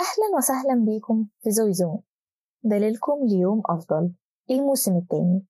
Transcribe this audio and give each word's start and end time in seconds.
أهلا 0.00 0.36
وسهلا 0.36 0.84
بيكم 0.84 1.26
في 1.42 1.50
زوي 1.50 1.72
زون 1.72 2.02
دليلكم 2.64 3.26
ليوم 3.26 3.62
أفضل 3.66 4.12
الموسم 4.50 4.96
التاني 4.96 5.46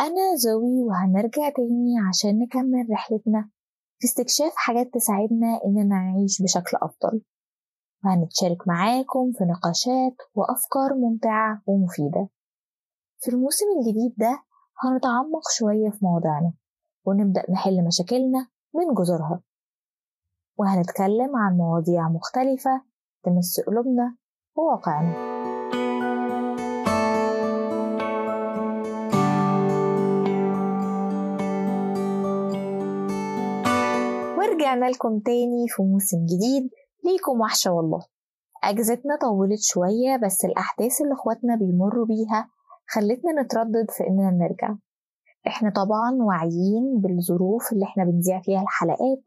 أنا 0.00 0.36
زوي 0.36 0.82
وهنرجع 0.82 1.50
تاني 1.56 1.94
عشان 2.08 2.38
نكمل 2.38 2.86
رحلتنا 2.92 3.50
في 3.98 4.04
استكشاف 4.06 4.52
حاجات 4.56 4.94
تساعدنا 4.94 5.60
إننا 5.64 5.84
نعيش 5.84 6.42
بشكل 6.42 6.76
أفضل. 6.82 7.22
وهنتشارك 8.04 8.68
معاكم 8.68 9.32
في 9.32 9.44
نقاشات 9.44 10.16
وأفكار 10.34 10.94
ممتعة 10.94 11.62
ومفيدة. 11.66 12.28
في 13.20 13.30
الموسم 13.30 13.66
الجديد 13.78 14.14
ده 14.16 14.42
هنتعمق 14.82 15.42
شوية 15.50 15.90
في 15.90 15.98
مواضيعنا 16.02 16.52
ونبدأ 17.04 17.50
نحل 17.50 17.84
مشاكلنا 17.86 18.48
من 18.74 18.94
جذورها. 18.94 19.42
وهنتكلم 20.58 21.36
عن 21.36 21.56
مواضيع 21.56 22.08
مختلفة 22.08 22.82
تمس 23.22 23.60
قلوبنا 23.66 24.16
وواقعنا. 24.56 25.38
ورجعنا 34.38 34.90
لكم 34.90 35.18
تاني 35.18 35.68
في 35.68 35.82
موسم 35.82 36.24
جديد 36.26 36.70
ليكم 37.04 37.40
وحشة 37.40 37.72
والله. 37.72 38.00
أجازتنا 38.64 39.16
طولت 39.20 39.60
شوية 39.60 40.16
بس 40.24 40.44
الأحداث 40.44 41.00
اللي 41.02 41.12
إخواتنا 41.14 41.56
بيمروا 41.56 42.06
بيها 42.06 42.48
خلتنا 42.86 43.42
نتردد 43.42 43.90
في 43.90 44.06
إننا 44.08 44.30
نرجع. 44.30 44.74
إحنا 45.46 45.70
طبعا 45.70 46.12
واعيين 46.20 47.00
بالظروف 47.00 47.72
اللي 47.72 47.84
إحنا 47.84 48.04
بنذيع 48.04 48.40
فيها 48.40 48.62
الحلقات 48.62 49.24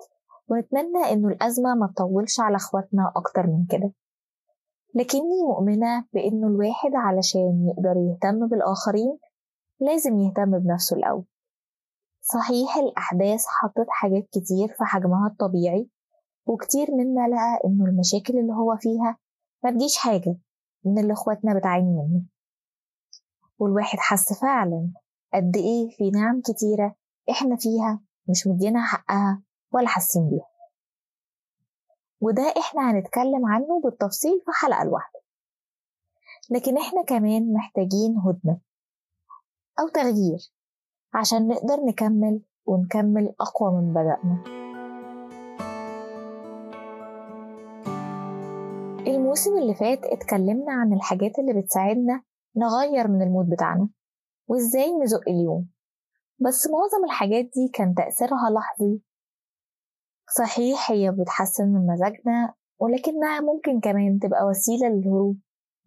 ونتمنى 0.51 1.11
إنه 1.11 1.27
الأزمة 1.27 1.75
ما 1.75 1.87
تطولش 1.95 2.39
على 2.39 2.55
إخواتنا 2.55 3.11
أكتر 3.15 3.47
من 3.47 3.65
كده. 3.69 3.93
لكني 4.95 5.43
مؤمنة 5.47 6.05
بإنه 6.13 6.47
الواحد 6.47 6.91
علشان 6.95 7.67
يقدر 7.67 7.95
يهتم 7.97 8.47
بالآخرين 8.47 9.17
لازم 9.79 10.19
يهتم 10.19 10.59
بنفسه 10.59 10.95
الأول. 10.95 11.23
صحيح 12.21 12.77
الأحداث 12.77 13.45
حطت 13.47 13.85
حاجات 13.89 14.27
كتير 14.31 14.67
في 14.67 14.83
حجمها 14.83 15.27
الطبيعي 15.27 15.89
وكتير 16.45 16.87
منا 16.91 17.27
لقى 17.27 17.59
إنه 17.65 17.85
المشاكل 17.85 18.37
اللي 18.39 18.53
هو 18.53 18.77
فيها 18.77 19.17
ما 19.63 19.71
تجيش 19.71 19.97
حاجة 19.97 20.35
من 20.85 20.99
اللي 20.99 21.13
إخواتنا 21.13 21.53
بتعاني 21.59 21.87
منه. 21.93 22.23
والواحد 23.59 23.97
حس 23.99 24.33
فعلا 24.41 24.91
قد 25.33 25.57
إيه 25.57 25.89
في 25.97 26.09
نعم 26.09 26.41
كتيرة 26.41 26.95
إحنا 27.29 27.55
فيها 27.55 28.01
مش 28.29 28.47
مدينا 28.47 28.81
حقها 28.85 29.41
ولا 29.73 29.87
حاسين 29.87 30.29
بيها. 30.29 30.47
وده 32.21 32.53
إحنا 32.59 32.91
هنتكلم 32.91 33.45
عنه 33.45 33.81
بالتفصيل 33.83 34.41
في 34.45 34.51
حلقة 34.53 34.83
لوحده. 34.83 35.19
لكن 36.49 36.77
إحنا 36.77 37.03
كمان 37.03 37.53
محتاجين 37.53 38.17
هدنة 38.17 38.57
أو 39.79 39.87
تغيير 39.87 40.51
عشان 41.13 41.47
نقدر 41.47 41.75
نكمل 41.85 42.41
ونكمل 42.65 43.35
أقوى 43.39 43.71
من 43.81 43.93
بدأنا. 43.93 44.43
الموسم 49.07 49.57
اللي 49.57 49.75
فات 49.75 50.05
اتكلمنا 50.05 50.71
عن 50.73 50.93
الحاجات 50.93 51.39
اللي 51.39 51.61
بتساعدنا 51.61 52.21
نغير 52.55 53.07
من 53.07 53.21
المود 53.21 53.49
بتاعنا 53.49 53.89
وإزاي 54.47 54.91
نزق 54.93 55.21
اليوم. 55.29 55.69
بس 56.39 56.67
معظم 56.67 57.05
الحاجات 57.05 57.45
دي 57.45 57.67
كان 57.73 57.93
تأثيرها 57.95 58.49
لحظي 58.49 59.01
صحيح 60.37 60.91
هي 60.91 61.11
بتحسن 61.11 61.67
من 61.67 61.87
مزاجنا 61.87 62.53
ولكنها 62.79 63.39
ممكن 63.41 63.79
كمان 63.79 64.19
تبقى 64.19 64.45
وسيلة 64.45 64.87
للهروب 64.89 65.37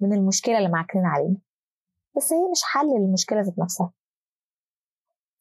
من 0.00 0.12
المشكلة 0.12 0.58
اللي 0.58 0.68
معكرين 0.68 1.06
علينا. 1.06 1.36
بس 2.16 2.32
هي 2.32 2.50
مش 2.50 2.62
حل 2.62 2.86
للمشكلة 2.86 3.40
ذات 3.40 3.58
نفسها. 3.58 3.92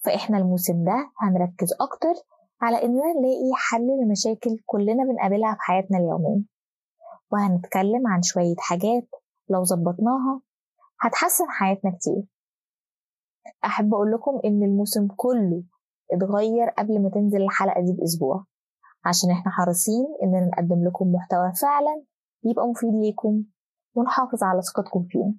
فإحنا 0.06 0.38
الموسم 0.38 0.84
ده 0.84 1.12
هنركز 1.20 1.74
أكتر 1.82 2.14
على 2.62 2.84
إننا 2.84 3.14
نلاقي 3.20 3.52
حل 3.56 3.88
لمشاكل 4.04 4.58
كلنا 4.66 5.04
بنقابلها 5.04 5.54
في 5.54 5.60
حياتنا 5.62 5.98
اليومية. 5.98 6.44
وهنتكلم 7.32 8.08
عن 8.08 8.22
شوية 8.22 8.56
حاجات 8.60 9.08
لو 9.50 9.64
ظبطناها 9.64 10.42
هتحسن 11.02 11.46
حياتنا 11.50 11.92
كتير. 11.92 12.24
أحب 13.66 13.94
أقول 13.94 14.12
لكم 14.12 14.40
إن 14.46 14.64
الموسم 14.64 15.08
كله 15.16 15.64
اتغير 16.12 16.70
قبل 16.70 17.02
ما 17.02 17.10
تنزل 17.10 17.42
الحلقة 17.42 17.82
دي 17.82 17.92
بأسبوع. 17.94 18.46
عشان 19.06 19.32
إحنا 19.32 19.52
حريصين 19.52 20.06
إننا 20.24 20.46
نقدم 20.46 20.88
لكم 20.88 21.12
محتوى 21.12 21.52
فعلا 21.62 22.04
يبقى 22.44 22.68
مفيد 22.68 22.94
ليكم 22.94 23.44
ونحافظ 23.96 24.44
على 24.44 24.62
ثقتكم 24.62 25.04
فينا 25.10 25.36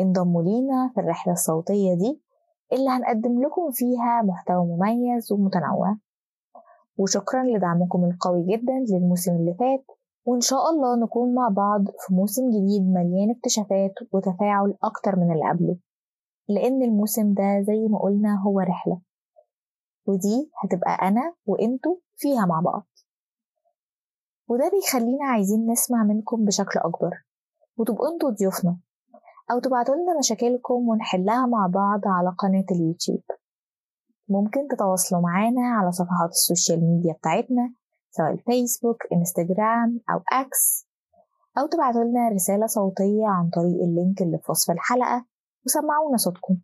انضموا 0.00 0.42
لينا 0.42 0.90
في 0.94 1.00
الرحلة 1.00 1.32
الصوتية 1.32 1.94
دي 1.94 2.22
اللي 2.72 2.88
هنقدم 2.90 3.42
لكم 3.42 3.70
فيها 3.72 4.22
محتوى 4.22 4.66
مميز 4.66 5.32
ومتنوع. 5.32 5.96
وشكرا 6.98 7.42
لدعمكم 7.44 8.04
القوي 8.04 8.42
جدا 8.46 8.72
للموسم 8.90 9.36
اللي 9.36 9.54
فات 9.54 9.84
وإن 10.26 10.40
شاء 10.40 10.70
الله 10.70 10.96
نكون 11.04 11.34
مع 11.34 11.48
بعض 11.48 11.84
في 11.84 12.14
موسم 12.14 12.50
جديد 12.50 12.82
مليان 12.82 13.30
اكتشافات 13.30 13.94
وتفاعل 14.12 14.74
أكتر 14.82 15.16
من 15.16 15.32
اللي 15.32 15.50
قبله 15.50 15.76
لأن 16.48 16.82
الموسم 16.82 17.34
ده 17.34 17.60
زي 17.60 17.88
ما 17.90 17.98
قلنا 17.98 18.42
هو 18.46 18.60
رحلة. 18.60 19.00
ودي 20.06 20.50
هتبقى 20.62 21.08
أنا 21.08 21.34
وإنتوا 21.46 21.96
فيها 22.16 22.46
مع 22.46 22.60
بعض. 22.60 22.86
وده 24.48 24.70
بيخلينا 24.70 25.26
عايزين 25.26 25.70
نسمع 25.70 26.02
منكم 26.02 26.44
بشكل 26.44 26.78
أكبر. 26.78 27.24
وتبقوا 27.76 28.12
أنتوا 28.12 28.30
ضيوفنا. 28.30 28.78
أو 29.50 29.58
تبعتوا 29.58 29.94
لنا 29.94 30.18
مشاكلكم 30.18 30.88
ونحلها 30.88 31.46
مع 31.46 31.66
بعض 31.66 32.00
على 32.06 32.34
قناة 32.38 32.64
اليوتيوب. 32.70 33.22
ممكن 34.28 34.68
تتواصلوا 34.68 35.20
معانا 35.20 35.62
على 35.62 35.92
صفحات 35.92 36.30
ال 36.30 36.38
social 36.38 36.84
media 36.84 37.12
بتاعتنا 37.12 37.74
سواء 38.10 38.32
ال 38.32 38.39
Facebook 38.39 38.96
Instagram 39.12 40.00
أو 40.10 40.20
X 40.32 40.86
أو 41.58 41.66
تبعتوا 41.66 42.04
لنا 42.04 42.28
رسالة 42.28 42.66
صوتية 42.66 43.26
عن 43.26 43.50
طريق 43.50 43.82
ال 43.82 43.90
link 43.90 44.22
اللي 44.22 44.38
في 44.38 44.50
وصف 44.50 44.70
الحلقة 44.70 45.26
وسمعونا 45.66 46.16
صوتكم. 46.16 46.56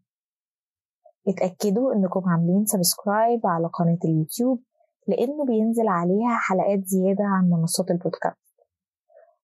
اتأكدوا 1.29 1.93
إنكم 1.95 2.29
عاملين 2.29 2.67
subscribe 2.67 3.41
على 3.47 3.67
قناة 3.67 3.99
اليوتيوب 4.05 4.63
لأنه 5.07 5.45
بينزل 5.47 5.89
عليها 5.89 6.39
حلقات 6.49 6.85
زيادة 6.85 7.25
عن 7.25 7.51
منصات 7.51 7.91
البودكاست. 7.91 8.39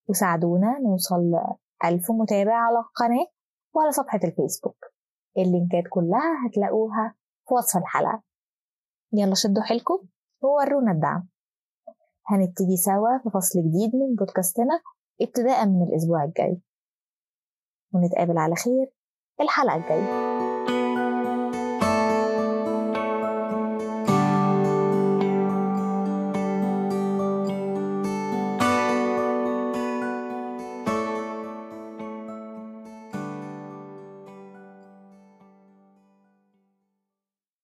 وساعدونا 0.08 0.78
نوصل 0.78 1.32
ألف 1.84 2.10
متابع 2.10 2.54
على 2.54 2.78
القناة 2.78 3.26
وعلى 3.74 3.92
صفحة 3.92 4.20
الفيسبوك. 4.24 4.76
اللينكات 5.38 5.84
كلها 5.90 6.46
هتلاقوها 6.46 7.14
في 7.48 7.54
وصف 7.54 7.76
الحلقة. 7.76 8.22
يلا 9.12 9.34
شدوا 9.34 9.62
حيلكم 9.62 9.98
وورونا 10.42 10.92
الدعم. 10.92 11.28
هنبتدي 12.26 12.76
سوا 12.76 13.18
في 13.22 13.30
فصل 13.30 13.58
جديد 13.58 13.96
من 13.96 14.14
بودكاستنا 14.14 14.80
ابتداء 15.20 15.66
من 15.66 15.82
الأسبوع 15.82 16.24
الجاي. 16.24 16.60
ونتقابل 17.92 18.38
على 18.38 18.54
خير 18.54 18.92
الحلقة 19.40 19.76
الجاية. 19.76 20.27